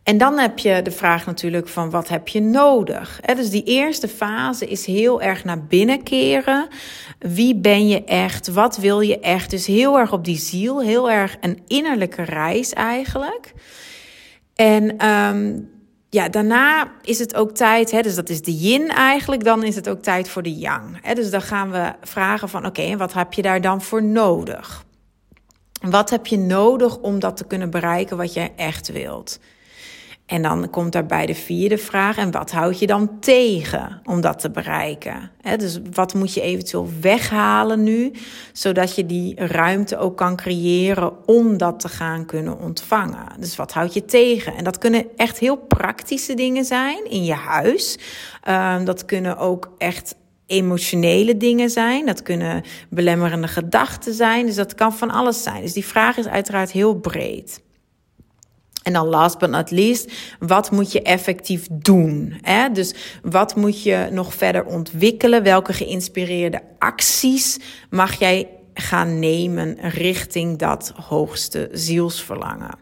En 0.07 0.19
dan 0.19 0.39
heb 0.39 0.59
je 0.59 0.83
de 0.83 0.91
vraag 0.91 1.27
natuurlijk 1.27 1.69
van 1.69 1.91
wat 1.91 2.09
heb 2.09 2.29
je 2.29 2.41
nodig? 2.41 3.21
Dus 3.37 3.51
die 3.51 3.65
eerste 3.65 4.09
fase 4.09 4.67
is 4.67 4.87
heel 4.87 5.23
erg 5.23 5.45
naar 5.45 5.65
binnen 5.65 6.03
keren. 6.03 6.69
Wie 7.19 7.57
ben 7.57 7.89
je 7.89 8.05
echt? 8.05 8.49
Wat 8.49 8.77
wil 8.77 9.01
je 9.01 9.21
echt? 9.21 9.51
Dus 9.51 9.67
heel 9.67 9.99
erg 9.99 10.13
op 10.13 10.25
die 10.25 10.39
ziel, 10.39 10.83
heel 10.83 11.11
erg 11.11 11.37
een 11.41 11.63
innerlijke 11.67 12.23
reis 12.23 12.73
eigenlijk. 12.73 13.53
En 14.55 15.07
um, 15.09 15.71
ja, 16.11 16.29
daarna 16.29 16.93
is 17.03 17.19
het 17.19 17.35
ook 17.35 17.51
tijd, 17.51 17.91
hè, 17.91 18.01
dus 18.01 18.15
dat 18.15 18.29
is 18.29 18.43
de 18.43 18.57
yin 18.57 18.89
eigenlijk, 18.89 19.45
dan 19.45 19.63
is 19.63 19.75
het 19.75 19.89
ook 19.89 20.03
tijd 20.03 20.29
voor 20.29 20.43
de 20.43 20.55
yang. 20.55 20.99
Hè, 21.03 21.15
dus 21.15 21.31
dan 21.31 21.43
gaan 21.43 21.71
we 21.71 21.93
vragen 22.03 22.49
van 22.49 22.67
oké, 22.67 22.97
wat 22.97 23.13
heb 23.13 23.33
je 23.33 23.43
daar 23.43 23.61
dan 23.61 23.83
voor 23.83 24.03
nodig? 24.03 24.85
Wat 25.81 26.11
heb 26.11 26.27
je 26.27 26.39
nodig 26.39 26.99
om 26.99 27.19
dat 27.19 27.37
te 27.37 27.45
kunnen 27.45 27.71
bereiken 27.71 28.17
wat 28.17 28.35
jij 28.35 28.53
echt 28.57 28.93
wilt? 28.93 29.39
En 30.27 30.43
dan 30.43 30.71
komt 30.71 30.93
daarbij 30.93 31.27
de 31.27 31.35
vierde 31.35 31.79
vraag: 31.79 32.17
en 32.17 32.31
wat 32.31 32.51
houd 32.51 32.79
je 32.79 32.87
dan 32.87 33.19
tegen 33.21 34.01
om 34.05 34.21
dat 34.21 34.39
te 34.39 34.51
bereiken? 34.51 35.31
dus 35.57 35.81
wat 35.93 36.15
moet 36.15 36.35
je 36.35 36.41
eventueel 36.41 36.89
weghalen 37.01 37.83
nu, 37.83 38.13
zodat 38.53 38.95
je 38.95 39.07
die 39.07 39.35
ruimte 39.37 39.99
ook 39.99 40.17
kan 40.17 40.37
creëren 40.37 41.27
om 41.27 41.57
dat 41.57 41.81
te 41.81 41.89
gaan 41.89 42.25
kunnen 42.25 42.61
ontvangen? 42.61 43.27
Dus 43.39 43.57
wat 43.57 43.73
houd 43.73 43.95
je 43.95 44.05
tegen? 44.05 44.55
En 44.55 44.65
dat 44.65 44.79
kunnen 44.79 45.07
echt 45.17 45.39
heel 45.39 45.57
praktische 45.57 46.35
dingen 46.35 46.65
zijn 46.65 47.11
in 47.11 47.25
je 47.25 47.35
huis. 47.35 47.99
Um, 48.49 48.85
dat 48.85 49.05
kunnen 49.05 49.39
ook 49.39 49.71
echt 49.79 50.15
emotionele 50.47 51.37
dingen 51.37 51.71
zijn. 51.71 52.07
Dat 52.07 52.23
kunnen 52.23 52.63
belemmerende 52.89 53.49
gedachten 53.49 54.15
zijn. 54.15 54.47
Dus 54.47 54.55
dat 54.55 54.75
kan 54.75 54.95
van 54.95 55.11
alles 55.11 55.43
zijn. 55.43 55.63
Dus 55.63 55.73
die 55.73 55.87
vraag 55.87 56.17
is 56.17 56.27
uiteraard 56.27 56.71
heel 56.71 56.95
breed. 56.95 57.65
En 58.87 58.93
dan 58.93 59.07
last 59.07 59.39
but 59.39 59.51
not 59.51 59.71
least, 59.71 60.13
wat 60.39 60.71
moet 60.71 60.93
je 60.93 61.03
effectief 61.03 61.67
doen? 61.71 62.35
Hè? 62.43 62.71
Dus 62.71 62.95
wat 63.23 63.57
moet 63.57 63.83
je 63.83 64.09
nog 64.11 64.35
verder 64.35 64.65
ontwikkelen? 64.65 65.43
Welke 65.43 65.73
geïnspireerde 65.73 66.61
acties 66.79 67.59
mag 67.91 68.19
jij 68.19 68.49
gaan 68.75 69.19
nemen 69.19 69.77
richting 69.81 70.59
dat 70.59 70.93
hoogste 71.09 71.69
zielsverlangen. 71.73 72.79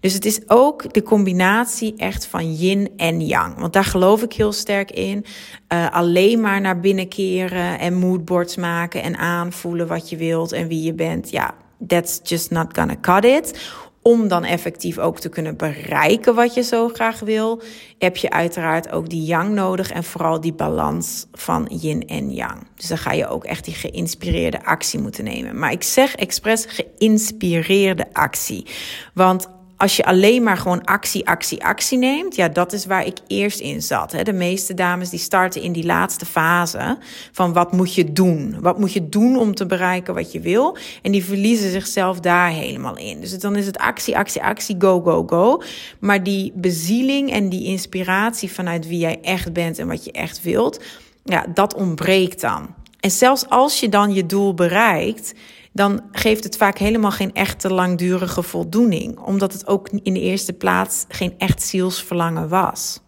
Dus 0.00 0.12
het 0.12 0.24
is 0.24 0.40
ook 0.46 0.92
de 0.92 1.02
combinatie 1.02 1.94
echt 1.96 2.26
van 2.26 2.54
yin 2.54 2.90
en 2.96 3.26
yang. 3.26 3.58
Want 3.58 3.72
daar 3.72 3.84
geloof 3.84 4.22
ik 4.22 4.32
heel 4.32 4.52
sterk 4.52 4.90
in. 4.90 5.24
Uh, 5.72 5.90
alleen 5.90 6.40
maar 6.40 6.60
naar 6.60 6.80
binnen 6.80 7.08
keren 7.08 7.78
en 7.78 7.94
moodboards 7.94 8.56
maken 8.56 9.02
en 9.02 9.16
aanvoelen 9.16 9.86
wat 9.86 10.10
je 10.10 10.16
wilt 10.16 10.52
en 10.52 10.68
wie 10.68 10.82
je 10.82 10.94
bent. 10.94 11.30
Ja, 11.30 11.54
that's 11.86 12.20
just 12.22 12.50
not 12.50 12.66
gonna 12.72 12.96
cut 13.00 13.24
it 13.24 13.58
om 14.06 14.28
dan 14.28 14.44
effectief 14.44 14.98
ook 14.98 15.18
te 15.18 15.28
kunnen 15.28 15.56
bereiken 15.56 16.34
wat 16.34 16.54
je 16.54 16.62
zo 16.62 16.88
graag 16.88 17.20
wil, 17.20 17.62
heb 17.98 18.16
je 18.16 18.30
uiteraard 18.30 18.90
ook 18.90 19.08
die 19.08 19.24
yang 19.24 19.54
nodig 19.54 19.90
en 19.90 20.04
vooral 20.04 20.40
die 20.40 20.52
balans 20.52 21.26
van 21.32 21.70
yin 21.80 22.08
en 22.08 22.32
yang. 22.32 22.66
Dus 22.74 22.86
dan 22.86 22.98
ga 22.98 23.12
je 23.12 23.28
ook 23.28 23.44
echt 23.44 23.64
die 23.64 23.74
geïnspireerde 23.74 24.64
actie 24.64 25.00
moeten 25.00 25.24
nemen. 25.24 25.58
Maar 25.58 25.72
ik 25.72 25.82
zeg 25.82 26.14
expres 26.14 26.66
geïnspireerde 26.68 28.06
actie. 28.12 28.66
Want 29.14 29.48
als 29.76 29.96
je 29.96 30.04
alleen 30.04 30.42
maar 30.42 30.56
gewoon 30.56 30.84
actie, 30.84 31.26
actie, 31.28 31.64
actie 31.64 31.98
neemt, 31.98 32.34
ja, 32.36 32.48
dat 32.48 32.72
is 32.72 32.86
waar 32.86 33.06
ik 33.06 33.18
eerst 33.26 33.60
in 33.60 33.82
zat. 33.82 34.12
Hè. 34.12 34.22
De 34.22 34.32
meeste 34.32 34.74
dames 34.74 35.10
die 35.10 35.18
starten 35.18 35.62
in 35.62 35.72
die 35.72 35.84
laatste 35.84 36.26
fase 36.26 36.98
van 37.32 37.52
wat 37.52 37.72
moet 37.72 37.94
je 37.94 38.12
doen? 38.12 38.56
Wat 38.60 38.78
moet 38.78 38.92
je 38.92 39.08
doen 39.08 39.38
om 39.38 39.54
te 39.54 39.66
bereiken 39.66 40.14
wat 40.14 40.32
je 40.32 40.40
wil? 40.40 40.76
En 41.02 41.12
die 41.12 41.24
verliezen 41.24 41.70
zichzelf 41.70 42.20
daar 42.20 42.50
helemaal 42.50 42.96
in. 42.96 43.20
Dus 43.20 43.38
dan 43.38 43.56
is 43.56 43.66
het 43.66 43.78
actie, 43.78 44.16
actie, 44.16 44.42
actie, 44.42 44.76
go, 44.78 45.00
go, 45.00 45.24
go. 45.26 45.62
Maar 45.98 46.22
die 46.22 46.52
bezieling 46.54 47.30
en 47.30 47.48
die 47.48 47.64
inspiratie 47.64 48.52
vanuit 48.52 48.88
wie 48.88 48.98
jij 48.98 49.18
echt 49.22 49.52
bent 49.52 49.78
en 49.78 49.86
wat 49.86 50.04
je 50.04 50.12
echt 50.12 50.42
wilt, 50.42 50.80
ja, 51.24 51.46
dat 51.54 51.74
ontbreekt 51.74 52.40
dan. 52.40 52.74
En 53.00 53.10
zelfs 53.10 53.48
als 53.48 53.80
je 53.80 53.88
dan 53.88 54.14
je 54.14 54.26
doel 54.26 54.54
bereikt, 54.54 55.34
dan 55.76 56.02
geeft 56.12 56.44
het 56.44 56.56
vaak 56.56 56.78
helemaal 56.78 57.10
geen 57.10 57.34
echte 57.34 57.72
langdurige 57.72 58.42
voldoening, 58.42 59.18
omdat 59.18 59.52
het 59.52 59.66
ook 59.66 59.88
in 59.88 60.14
de 60.14 60.20
eerste 60.20 60.52
plaats 60.52 61.04
geen 61.08 61.34
echt 61.38 61.62
zielsverlangen 61.62 62.48
was. 62.48 63.00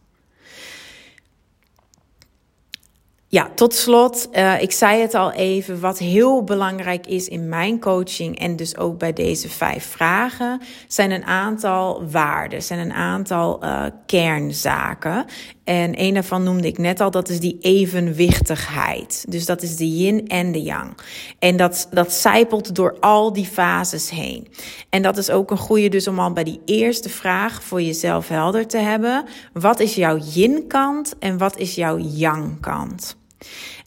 Ja, 3.31 3.51
tot 3.55 3.75
slot, 3.75 4.29
uh, 4.33 4.63
ik 4.63 4.73
zei 4.73 5.01
het 5.01 5.15
al 5.15 5.33
even, 5.33 5.81
wat 5.81 5.99
heel 5.99 6.45
belangrijk 6.45 7.07
is 7.07 7.29
in 7.29 7.49
mijn 7.49 7.81
coaching 7.81 8.39
en 8.39 8.57
dus 8.57 8.77
ook 8.77 8.99
bij 8.99 9.13
deze 9.13 9.49
vijf 9.49 9.85
vragen, 9.85 10.61
zijn 10.87 11.11
een 11.11 11.25
aantal 11.25 12.11
waarden, 12.11 12.63
zijn 12.63 12.79
een 12.79 12.93
aantal 12.93 13.65
uh, 13.65 13.85
kernzaken. 14.07 15.25
En 15.69 16.01
een 16.01 16.15
daarvan 16.15 16.43
noemde 16.43 16.67
ik 16.67 16.79
net 16.79 17.01
al, 17.01 17.11
dat 17.11 17.29
is 17.29 17.41
die 17.41 17.59
evenwichtigheid. 17.61 19.25
Dus 19.29 19.47
dat 19.47 19.63
is 19.63 19.77
de 19.77 19.97
yin 19.97 20.27
en 20.27 20.53
de 20.53 20.63
yang. 20.63 20.97
En 21.39 21.57
dat, 21.57 21.89
dat 21.91 22.13
zijpelt 22.13 22.75
door 22.75 22.97
al 23.01 23.33
die 23.33 23.47
fases 23.47 24.11
heen. 24.11 24.49
En 24.89 25.03
dat 25.03 25.17
is 25.17 25.31
ook 25.31 25.51
een 25.51 25.59
goede 25.59 25.89
dus 25.89 26.09
om 26.09 26.19
al 26.19 26.33
bij 26.33 26.45
die 26.45 26.61
eerste 26.65 27.09
vraag 27.09 27.63
voor 27.63 27.83
jezelf 27.83 28.29
helder 28.29 28.67
te 28.67 28.77
hebben. 28.77 29.25
Wat 29.53 29.81
is 29.81 29.95
jouw 29.95 30.19
yin-kant 30.19 31.15
en 31.19 31.39
wat 31.39 31.59
is 31.59 31.75
jouw 31.75 31.99
yang-kant? 31.99 33.17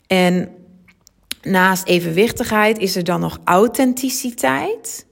En 0.06 0.48
naast 1.42 1.86
evenwichtigheid 1.86 2.78
is 2.78 2.96
er 2.96 3.04
dan 3.04 3.20
nog 3.20 3.38
authenticiteit. 3.44 5.06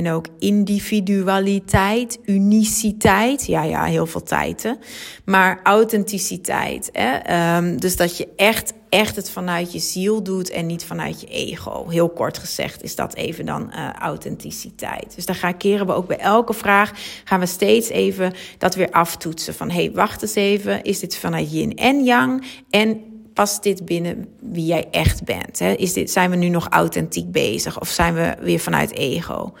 En 0.00 0.12
ook 0.12 0.26
individualiteit, 0.38 2.18
uniciteit. 2.24 3.46
Ja, 3.46 3.62
ja, 3.62 3.84
heel 3.84 4.06
veel 4.06 4.22
tijden. 4.22 4.78
Maar 5.24 5.60
authenticiteit. 5.62 6.88
Hè? 6.92 7.16
Ehm, 7.16 7.76
dus 7.76 7.96
dat 7.96 8.16
je 8.16 8.28
echt, 8.36 8.72
echt 8.88 9.16
het 9.16 9.30
vanuit 9.30 9.72
je 9.72 9.78
ziel 9.78 10.22
doet 10.22 10.50
en 10.50 10.66
niet 10.66 10.84
vanuit 10.84 11.20
je 11.20 11.26
ego. 11.26 11.88
Heel 11.88 12.08
kort 12.08 12.38
gezegd 12.38 12.82
is 12.82 12.94
dat 12.94 13.14
even 13.14 13.46
dan 13.46 13.72
uh, 13.74 13.92
authenticiteit. 13.92 15.12
Dus 15.14 15.26
daar 15.26 15.54
keren 15.54 15.86
we 15.86 15.92
ook 15.92 16.06
bij 16.06 16.18
elke 16.18 16.54
vraag. 16.54 16.92
Gaan 17.24 17.40
we 17.40 17.46
steeds 17.46 17.88
even 17.88 18.32
dat 18.58 18.74
weer 18.74 18.90
aftoetsen. 18.90 19.54
Van 19.54 19.70
hé, 19.70 19.84
hey, 19.84 19.92
wacht 19.92 20.22
eens 20.22 20.34
even. 20.34 20.82
Is 20.82 21.00
dit 21.00 21.16
vanuit 21.16 21.52
yin 21.52 21.76
en 21.76 22.04
yang? 22.04 22.44
En 22.70 23.00
past 23.34 23.62
dit 23.62 23.84
binnen 23.84 24.28
wie 24.40 24.66
jij 24.66 24.88
echt 24.90 25.24
bent? 25.24 25.58
Hè? 25.58 25.72
Is 25.72 25.92
dit, 25.92 26.10
zijn 26.10 26.30
we 26.30 26.36
nu 26.36 26.48
nog 26.48 26.68
authentiek 26.68 27.32
bezig 27.32 27.80
of 27.80 27.88
zijn 27.88 28.14
we 28.14 28.36
weer 28.40 28.58
vanuit 28.58 28.92
ego? 28.92 29.52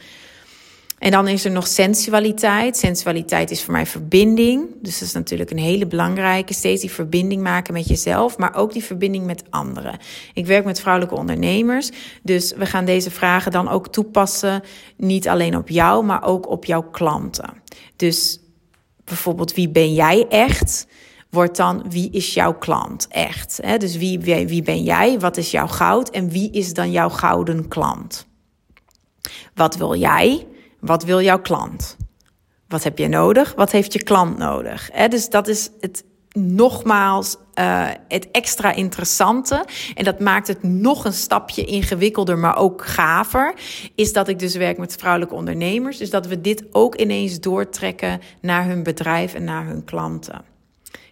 En 1.00 1.10
dan 1.10 1.28
is 1.28 1.44
er 1.44 1.50
nog 1.50 1.66
sensualiteit. 1.66 2.76
Sensualiteit 2.76 3.50
is 3.50 3.62
voor 3.62 3.72
mij 3.72 3.86
verbinding. 3.86 4.66
Dus 4.82 4.98
dat 4.98 5.08
is 5.08 5.14
natuurlijk 5.14 5.50
een 5.50 5.58
hele 5.58 5.86
belangrijke. 5.86 6.54
Steeds 6.54 6.80
die 6.80 6.90
verbinding 6.90 7.42
maken 7.42 7.72
met 7.72 7.88
jezelf, 7.88 8.38
maar 8.38 8.54
ook 8.54 8.72
die 8.72 8.84
verbinding 8.84 9.26
met 9.26 9.42
anderen. 9.50 9.98
Ik 10.34 10.46
werk 10.46 10.64
met 10.64 10.80
vrouwelijke 10.80 11.16
ondernemers. 11.16 11.90
Dus 12.22 12.52
we 12.52 12.66
gaan 12.66 12.84
deze 12.84 13.10
vragen 13.10 13.52
dan 13.52 13.68
ook 13.68 13.88
toepassen. 13.88 14.62
Niet 14.96 15.28
alleen 15.28 15.56
op 15.56 15.68
jou, 15.68 16.04
maar 16.04 16.24
ook 16.24 16.48
op 16.48 16.64
jouw 16.64 16.82
klanten. 16.82 17.62
Dus 17.96 18.40
bijvoorbeeld, 19.04 19.54
wie 19.54 19.68
ben 19.68 19.94
jij 19.94 20.26
echt? 20.28 20.86
wordt 21.30 21.56
dan 21.56 21.84
wie 21.88 22.10
is 22.10 22.34
jouw 22.34 22.54
klant 22.54 23.06
echt? 23.08 23.60
Dus 23.78 23.96
wie, 23.96 24.18
wie 24.20 24.62
ben 24.62 24.82
jij? 24.82 25.18
Wat 25.18 25.36
is 25.36 25.50
jouw 25.50 25.66
goud? 25.66 26.10
En 26.10 26.30
wie 26.30 26.50
is 26.50 26.74
dan 26.74 26.90
jouw 26.90 27.08
gouden 27.08 27.68
klant? 27.68 28.26
Wat 29.54 29.76
wil 29.76 29.94
jij? 29.94 30.46
Wat 30.80 31.04
wil 31.04 31.20
jouw 31.20 31.40
klant? 31.40 31.96
Wat 32.68 32.82
heb 32.82 32.98
je 32.98 33.08
nodig? 33.08 33.54
Wat 33.56 33.70
heeft 33.70 33.92
je 33.92 34.02
klant 34.02 34.38
nodig? 34.38 34.90
Dus 34.90 35.28
dat 35.28 35.48
is 35.48 35.70
het 35.80 36.04
nogmaals 36.32 37.36
uh, 37.54 37.88
het 38.08 38.30
extra 38.30 38.72
interessante. 38.72 39.64
En 39.94 40.04
dat 40.04 40.20
maakt 40.20 40.48
het 40.48 40.62
nog 40.62 41.04
een 41.04 41.12
stapje 41.12 41.64
ingewikkelder, 41.64 42.38
maar 42.38 42.56
ook 42.56 42.86
gaver. 42.86 43.54
Is 43.94 44.12
dat 44.12 44.28
ik 44.28 44.38
dus 44.38 44.56
werk 44.56 44.78
met 44.78 44.96
vrouwelijke 44.98 45.34
ondernemers. 45.34 45.98
Dus 45.98 46.10
dat 46.10 46.26
we 46.26 46.40
dit 46.40 46.64
ook 46.72 46.94
ineens 46.94 47.40
doortrekken 47.40 48.20
naar 48.40 48.66
hun 48.66 48.82
bedrijf 48.82 49.34
en 49.34 49.44
naar 49.44 49.66
hun 49.66 49.84
klanten. 49.84 50.42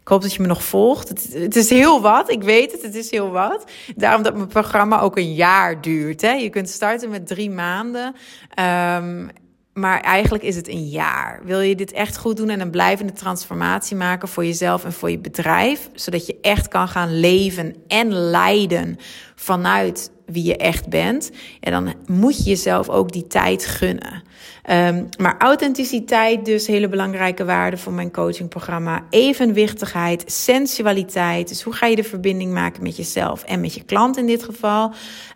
Ik 0.01 0.15
hoop 0.15 0.23
dat 0.23 0.35
je 0.35 0.43
me 0.43 0.49
nog 0.49 0.65
volgt. 0.65 1.09
Het, 1.33 1.57
is 1.57 1.71
heel 1.71 2.01
wat, 2.01 2.31
ik 2.31 2.43
weet 2.43 2.73
het, 2.73 2.83
het 2.83 2.95
is 2.95 3.11
heel 3.11 3.31
wat. 3.31 3.65
Daarom 3.97 4.23
dat 4.23 4.35
mijn 4.35 4.49
programma 4.49 5.01
ook 5.01 5.17
een 5.17 5.35
jaar 5.35 5.81
duurt. 5.81 6.21
Hè. 6.21 6.33
Je 6.33 6.51
kunt 6.51 6.69
starten 6.69 7.11
met 7.11 7.27
drie 7.27 7.51
maanden. 7.51 8.15
Um, 8.59 9.31
maar 9.79 10.01
eigenlijk 10.01 10.45
is 10.45 10.57
het 10.57 10.69
een 10.69 10.89
jaar. 10.89 11.41
Wil 11.45 11.61
je 11.61 11.75
dit 11.75 11.93
echt 11.93 12.19
goed 12.19 12.37
doen 12.37 12.49
en 12.49 12.61
een 12.61 12.71
blijvende 12.71 13.13
transformatie 13.13 13.97
maken 13.97 14.29
voor 14.29 14.45
jezelf 14.45 14.85
en 14.85 14.93
voor 14.93 15.11
je 15.11 15.19
bedrijf, 15.19 15.89
zodat 15.95 16.27
je 16.27 16.39
echt 16.41 16.69
kan 16.69 16.89
gaan 16.89 17.21
leven 17.21 17.75
en 17.87 18.13
leiden 18.13 18.99
vanuit 19.35 20.11
wie 20.27 20.45
je 20.45 20.57
echt 20.57 20.89
bent, 20.89 21.31
ja, 21.61 21.71
dan 21.71 21.95
moet 22.07 22.37
je 22.37 22.43
jezelf 22.43 22.89
ook 22.89 23.13
die 23.13 23.27
tijd 23.27 23.67
gunnen. 23.67 24.23
Um, 24.71 25.09
maar 25.19 25.35
authenticiteit, 25.39 26.45
dus 26.45 26.67
hele 26.67 26.89
belangrijke 26.89 27.45
waarde 27.45 27.77
voor 27.77 27.93
mijn 27.93 28.13
coachingprogramma. 28.13 29.05
Evenwichtigheid, 29.11 30.23
sensualiteit. 30.27 31.49
Dus 31.49 31.63
hoe 31.63 31.73
ga 31.73 31.87
je 31.87 31.97
de 31.97 32.05
verbinding 32.05 32.53
maken 32.53 32.83
met 32.83 32.97
jezelf 32.97 33.43
en 33.43 33.61
met 33.61 33.75
je 33.75 33.85
klant 33.85 34.17
in 34.17 34.27
dit 34.27 34.43
geval? 34.43 34.93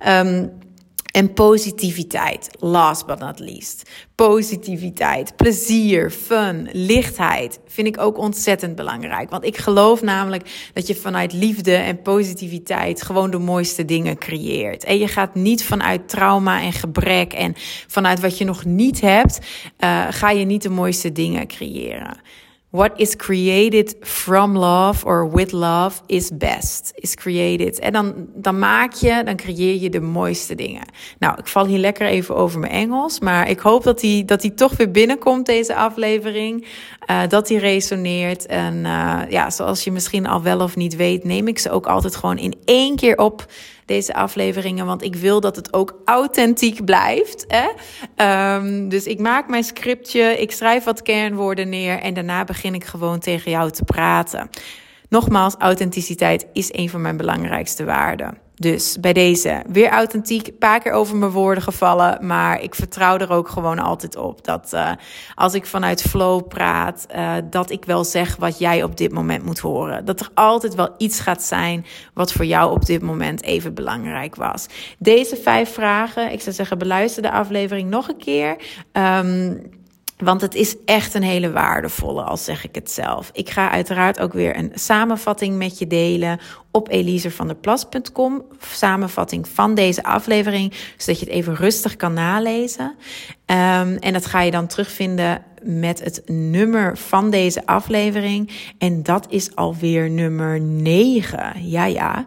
Um, 0.08 0.52
en 1.12 1.33
positiviteit, 1.33 2.50
last 2.59 3.07
but 3.07 3.19
not 3.19 3.38
least. 3.38 3.90
Positiviteit, 4.14 5.37
plezier, 5.37 6.11
fun, 6.11 6.69
lichtheid 6.73 7.61
vind 7.66 7.87
ik 7.87 8.00
ook 8.00 8.19
ontzettend 8.19 8.75
belangrijk. 8.75 9.31
Want 9.31 9.45
ik 9.45 9.57
geloof 9.57 10.02
namelijk 10.02 10.71
dat 10.73 10.87
je 10.87 10.95
vanuit 10.95 11.33
liefde 11.33 11.75
en 11.75 12.02
positiviteit 12.02 13.02
gewoon 13.02 13.31
de 13.31 13.38
mooiste 13.38 13.85
dingen 13.85 14.19
creëert. 14.19 14.85
En 14.85 14.99
je 14.99 15.09
gaat 15.09 15.35
niet 15.35 15.64
vanuit 15.64 16.09
trauma 16.09 16.61
en 16.61 16.73
gebrek 16.73 17.33
en 17.33 17.54
vanuit 17.87 18.21
wat 18.21 18.38
je 18.38 18.45
nog 18.45 18.64
niet 18.64 19.00
hebt, 19.00 19.38
uh, 19.78 20.07
ga 20.11 20.31
je 20.31 20.45
niet 20.45 20.62
de 20.62 20.71
mooiste 20.71 21.12
dingen 21.12 21.47
creëren. 21.47 22.21
What 22.73 22.93
is 22.97 23.17
created 23.17 23.97
from 24.00 24.57
love 24.57 25.05
or 25.05 25.31
with 25.31 25.52
love 25.52 26.00
is 26.07 26.31
best. 26.37 26.93
Is 26.95 27.14
created. 27.14 27.79
En 27.79 27.93
dan, 27.93 28.14
dan 28.35 28.59
maak 28.59 28.93
je, 28.93 29.23
dan 29.25 29.37
creëer 29.37 29.81
je 29.81 29.91
de 29.91 30.00
mooiste 30.00 30.55
dingen. 30.55 30.83
Nou, 31.19 31.38
ik 31.38 31.47
val 31.47 31.67
hier 31.67 31.79
lekker 31.79 32.07
even 32.07 32.37
over 32.37 32.61
mijn 32.61 32.73
Engels. 32.73 33.21
Maar 33.21 33.49
ik 33.49 33.59
hoop 33.59 33.83
dat 33.83 34.00
die, 34.00 34.25
dat 34.25 34.41
die 34.41 34.55
toch 34.55 34.76
weer 34.76 34.91
binnenkomt, 34.91 35.47
deze 35.47 35.75
aflevering. 35.75 36.67
Uh, 37.11 37.21
dat 37.29 37.47
die 37.47 37.59
resoneert. 37.59 38.47
En 38.47 38.75
uh, 38.75 39.21
ja, 39.29 39.50
zoals 39.50 39.85
je 39.85 39.93
misschien 39.93 40.26
al 40.26 40.43
wel 40.43 40.61
of 40.61 40.76
niet 40.76 40.97
weet, 40.97 41.25
neem 41.25 41.49
ik 41.49 41.59
ze 41.59 41.71
ook 41.71 41.87
altijd 41.87 42.17
gewoon 42.17 42.38
in 42.38 42.55
één 42.64 42.97
keer 42.97 43.19
op 43.19 43.47
deze 43.92 44.14
afleveringen. 44.14 44.87
Want 44.87 45.02
ik 45.02 45.16
wil 45.16 45.40
dat 45.40 45.56
het 45.56 45.72
ook 45.72 45.94
authentiek 46.04 46.84
blijft. 46.84 47.44
Hè? 47.49 47.68
Um, 48.56 48.88
dus 48.88 49.06
ik 49.06 49.18
maak 49.18 49.49
mijn 49.49 49.64
scriptje, 49.64 50.40
ik 50.40 50.52
schrijf 50.52 50.84
wat 50.84 51.02
kernwoorden 51.02 51.68
neer 51.68 51.99
en 51.99 52.14
daarna 52.14 52.44
begin 52.44 52.75
ik 52.75 52.84
gewoon 52.84 53.18
tegen 53.18 53.50
jou 53.50 53.70
te 53.70 53.84
praten. 53.84 54.50
Nogmaals, 55.08 55.54
authenticiteit 55.58 56.46
is 56.52 56.68
een 56.72 56.90
van 56.90 57.00
mijn 57.00 57.16
belangrijkste 57.16 57.84
waarden. 57.84 58.38
Dus 58.54 58.97
bij 59.00 59.12
deze 59.12 59.62
weer 59.68 59.88
authentiek, 59.88 60.47
een 60.47 60.59
paar 60.59 60.80
keer 60.80 60.92
over 60.92 61.16
mijn 61.16 61.30
woorden 61.30 61.62
gevallen, 61.62 62.26
maar 62.26 62.61
ik 62.61 62.75
vertrouw 62.75 63.18
er 63.18 63.30
ook 63.30 63.49
gewoon 63.49 63.78
altijd 63.78 64.16
op 64.16 64.44
dat 64.44 64.71
uh, 64.75 64.90
als 65.35 65.54
ik 65.54 65.66
vanuit 65.66 66.02
flow 66.02 66.49
praat, 66.49 67.06
uh, 67.14 67.35
dat 67.50 67.71
ik 67.71 67.85
wel 67.85 68.04
zeg 68.04 68.37
wat 68.37 68.59
jij 68.59 68.82
op 68.82 68.97
dit 68.97 69.12
moment 69.12 69.44
moet 69.44 69.59
horen. 69.59 70.04
Dat 70.04 70.21
er 70.21 70.28
altijd 70.35 70.75
wel 70.75 70.94
iets 70.99 71.21
gaat 71.21 71.42
zijn 71.42 71.87
wat 72.14 72.32
voor 72.32 72.44
jou 72.44 72.73
op 72.73 72.87
dit 72.87 73.02
moment 73.02 73.42
even 73.42 73.75
belangrijk 73.75 74.37
was. 74.37 74.66
Deze 74.99 75.37
vijf 75.37 75.73
vragen, 75.73 76.32
ik 76.32 76.40
zou 76.40 76.54
zeggen, 76.54 76.78
beluister 76.78 77.23
de 77.23 77.32
aflevering 77.32 77.90
nog 77.90 78.09
een 78.09 78.16
keer. 78.16 78.56
Um, 78.92 79.62
want 80.16 80.40
het 80.40 80.54
is 80.54 80.76
echt 80.85 81.14
een 81.14 81.23
hele 81.23 81.50
waardevolle, 81.50 82.23
al 82.23 82.37
zeg 82.37 82.64
ik 82.64 82.75
het 82.75 82.90
zelf. 82.90 83.31
Ik 83.33 83.50
ga 83.50 83.71
uiteraard 83.71 84.21
ook 84.21 84.33
weer 84.33 84.57
een 84.57 84.73
samenvatting 84.75 85.57
met 85.57 85.78
je 85.78 85.87
delen 85.87 86.40
op 86.71 86.90
elisevanderplas.com. 86.90 88.42
Samenvatting 88.61 89.49
van 89.49 89.75
deze 89.75 90.02
aflevering, 90.02 90.73
zodat 90.97 91.21
je 91.21 91.26
het 91.26 91.35
even 91.35 91.54
rustig 91.54 91.97
kan 91.97 92.12
nalezen. 92.12 92.95
Um, 93.47 93.97
en 93.97 94.12
dat 94.12 94.26
ga 94.26 94.40
je 94.40 94.50
dan 94.50 94.66
terugvinden 94.66 95.42
met 95.64 96.04
het 96.04 96.23
nummer 96.26 96.99
van 96.99 97.31
deze 97.31 97.66
aflevering. 97.66 98.50
En 98.78 99.02
dat 99.02 99.26
is 99.28 99.54
alweer 99.54 100.11
nummer 100.11 100.61
9. 100.61 101.69
Ja, 101.69 101.85
ja. 101.85 102.25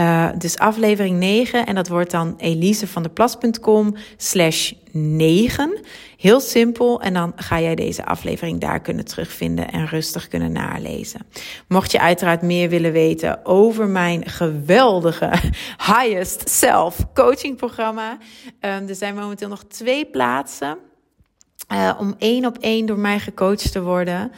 Uh, 0.00 0.28
dus 0.38 0.58
aflevering 0.58 1.18
9. 1.18 1.66
En 1.66 1.74
dat 1.74 1.88
wordt 1.88 2.10
dan 2.10 2.34
elisevanderplas.com 2.38 3.94
slash 4.16 4.72
9. 4.92 5.78
Heel 6.16 6.40
simpel. 6.40 7.00
En 7.00 7.12
dan 7.12 7.32
ga 7.36 7.60
jij 7.60 7.74
deze 7.74 8.04
aflevering 8.04 8.60
daar 8.60 8.80
kunnen 8.80 9.04
terugvinden 9.04 9.70
en 9.70 9.86
rustig 9.86 10.28
kunnen 10.28 10.52
nalezen. 10.52 11.26
Mocht 11.68 11.92
je 11.92 12.00
uiteraard 12.00 12.42
meer 12.42 12.68
willen 12.68 12.92
weten 12.92 13.46
over 13.46 13.88
mijn 13.88 14.26
geweldige 14.26 15.30
Highest 15.92 16.48
Self 16.48 17.06
coaching 17.14 17.56
programma. 17.56 18.18
Um, 18.60 18.88
er 18.88 18.94
zijn 18.94 19.14
momenteel 19.14 19.48
nog 19.48 19.64
twee 19.64 20.06
plaatsen. 20.06 20.78
Uh, 21.72 21.94
om 21.98 22.14
één 22.18 22.46
op 22.46 22.58
één 22.58 22.86
door 22.86 22.98
mij 22.98 23.18
gecoacht 23.18 23.72
te 23.72 23.82
worden. 23.82 24.32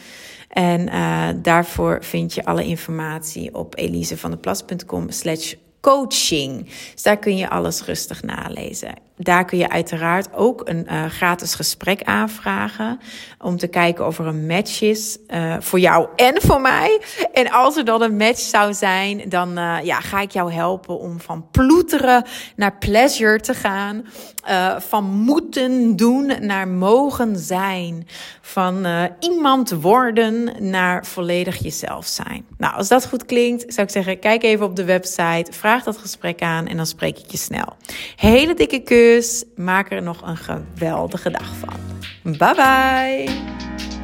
En 0.49 0.89
uh, 0.89 1.29
daarvoor 1.43 2.05
vind 2.05 2.35
je 2.35 2.45
alle 2.45 2.65
informatie 2.65 3.55
op 3.55 3.79
elisevandeplas.com 3.79 5.11
slash 5.11 5.55
coaching. 5.81 6.65
Dus 6.93 7.03
daar 7.03 7.19
kun 7.19 7.37
je 7.37 7.49
alles 7.49 7.85
rustig 7.85 8.23
nalezen. 8.23 9.06
Daar 9.19 9.45
kun 9.45 9.59
je 9.59 9.69
uiteraard 9.69 10.35
ook 10.35 10.63
een 10.65 10.87
uh, 10.91 11.05
gratis 11.05 11.55
gesprek 11.55 12.03
aanvragen. 12.03 13.01
Om 13.39 13.57
te 13.57 13.67
kijken 13.67 14.07
of 14.07 14.19
er 14.19 14.27
een 14.27 14.47
match 14.47 14.83
is 14.83 15.19
uh, 15.29 15.57
voor 15.61 15.79
jou 15.81 16.09
en 16.17 16.43
voor 16.43 16.61
mij. 16.61 17.01
En 17.33 17.51
als 17.51 17.77
er 17.77 17.85
dan 17.85 18.03
een 18.03 18.17
match 18.17 18.41
zou 18.41 18.75
zijn, 18.75 19.29
dan 19.29 19.59
uh, 19.59 19.77
ja, 19.83 20.01
ga 20.01 20.21
ik 20.21 20.31
jou 20.31 20.53
helpen 20.53 20.99
om 20.99 21.21
van 21.21 21.47
ploeteren 21.51 22.25
naar 22.57 22.79
pleasure 22.79 23.41
te 23.41 23.55
gaan. 23.55 24.05
van 24.79 25.05
moeten 25.05 25.97
doen 25.97 26.33
naar 26.41 26.69
mogen 26.69 27.39
zijn. 27.39 28.07
Van 28.41 28.87
iemand 29.21 29.71
worden 29.71 30.69
naar 30.71 31.07
volledig 31.07 31.63
jezelf 31.63 32.07
zijn. 32.07 32.47
Nou, 32.59 32.75
als 32.75 32.89
dat 32.89 33.07
goed 33.07 33.25
klinkt, 33.25 33.75
zou 33.75 33.87
ik 33.87 33.93
zeggen, 33.93 34.19
kijk 34.19 34.43
even 34.43 34.67
op 34.67 34.77
de 34.77 34.85
website. 34.85 35.47
Vraag 35.51 35.83
dat 35.83 35.97
gesprek 35.97 36.43
aan 36.43 36.67
en 36.67 36.77
dan 36.77 36.87
spreek 36.87 37.19
ik 37.19 37.31
je 37.31 37.37
snel. 37.37 37.77
Hele 38.17 38.55
dikke 38.55 38.79
keur. 38.79 39.06
Maak 39.57 39.91
er 39.91 40.03
nog 40.03 40.23
een 40.23 40.37
geweldige 40.37 41.31
dag 41.31 41.53
van. 41.57 41.79
Bye 42.23 42.55
bye! 42.55 43.96